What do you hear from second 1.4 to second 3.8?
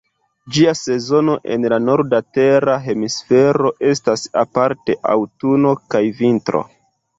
en la norda tera hemisfero